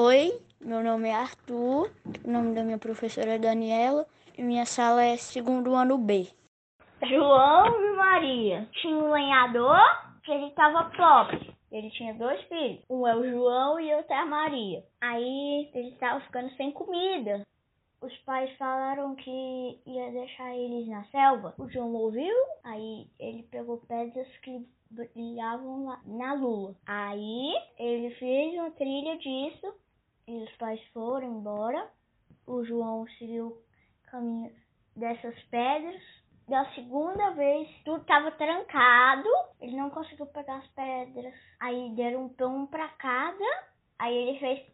[0.00, 1.90] Oi, meu nome é Arthur,
[2.24, 4.06] o nome da minha professora é Daniela
[4.38, 6.28] e minha sala é segundo ano B.
[7.02, 9.76] João e Maria tinha um lenhador
[10.22, 11.52] que ele estava pobre.
[11.72, 14.84] Ele tinha dois filhos, um é o João e outro é a Maria.
[15.00, 17.42] Aí ele estava ficando sem comida.
[18.00, 21.54] Os pais falaram que ia deixar eles na selva.
[21.58, 26.76] O João ouviu, aí ele pegou pedras que brilhavam na lua.
[26.86, 29.74] Aí ele fez uma trilha disso
[30.28, 31.90] e os pais foram embora.
[32.46, 34.52] O João seguiu o caminho
[34.94, 36.02] dessas pedras.
[36.46, 39.28] Da segunda vez, tudo estava trancado.
[39.60, 41.34] Ele não conseguiu pegar as pedras.
[41.58, 43.44] Aí deram um pão para cada.
[43.98, 44.66] Aí ele fez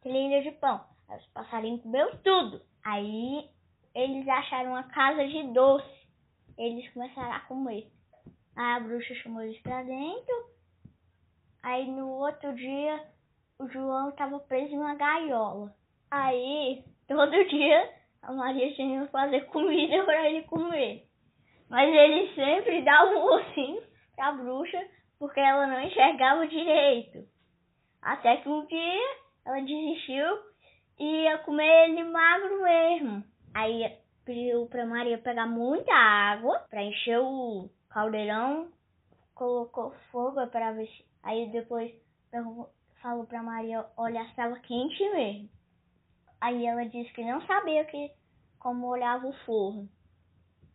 [0.00, 0.84] trilha de pão.
[1.08, 2.62] Aí os passarinhos comeu tudo.
[2.84, 3.50] Aí
[3.94, 6.08] eles acharam uma casa de doce.
[6.56, 7.90] Eles começaram a comer.
[8.56, 10.50] Aí a bruxa chamou eles pra dentro.
[11.62, 13.17] Aí no outro dia
[13.58, 15.74] o João estava preso em uma gaiola.
[16.10, 17.90] Aí todo dia
[18.22, 21.04] a Maria tinha que fazer comida para ele comer.
[21.68, 23.82] Mas ele sempre dava um ossinho
[24.14, 24.86] pra bruxa
[25.18, 27.26] porque ela não enxergava direito.
[28.00, 30.38] Até que um dia ela desistiu
[30.98, 33.24] e ia comer ele magro mesmo.
[33.54, 38.70] Aí pediu pra Maria pegar muita água para encher o caldeirão,
[39.34, 41.08] colocou fogo para ver se.
[41.22, 41.92] Aí depois
[43.02, 45.48] falou pra Maria olhar se estava quente mesmo.
[46.40, 48.10] Aí ela disse que não sabia que,
[48.58, 49.88] como olhava o forno.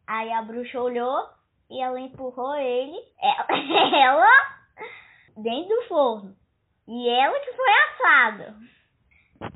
[0.06, 1.30] Aí a bruxa olhou
[1.70, 4.64] e ela empurrou ele, ela, ela
[5.38, 6.36] dentro do forno.
[6.88, 8.56] E ela que foi assada.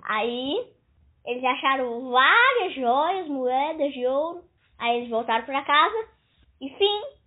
[0.04, 0.74] Aí
[1.26, 4.44] eles acharam várias joias, moedas de ouro.
[4.80, 6.08] Aí eles voltaram para casa
[6.62, 7.17] e fim.